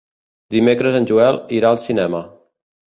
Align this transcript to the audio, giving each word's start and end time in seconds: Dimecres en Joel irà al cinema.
Dimecres 0.55 0.97
en 1.01 1.07
Joel 1.13 1.39
irà 1.61 1.73
al 1.73 1.81
cinema. 1.87 2.27